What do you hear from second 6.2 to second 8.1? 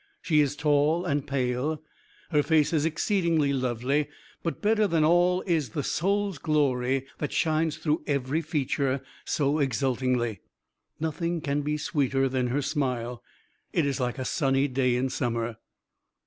glory that shines through